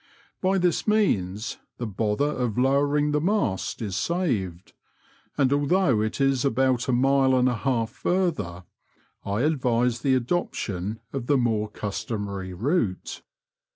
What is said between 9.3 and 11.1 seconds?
advise the adoption